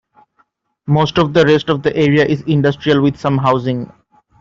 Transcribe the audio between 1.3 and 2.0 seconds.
the rest of the